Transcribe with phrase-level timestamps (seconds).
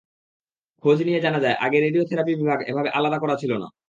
[0.83, 3.67] খোঁজ নিয়ে জানা যায়, আগে রেডিও থেরাপি বিভাগ এভাবে আলাদা করা ছিল না।